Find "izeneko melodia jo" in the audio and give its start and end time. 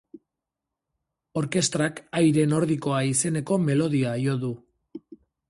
3.11-4.37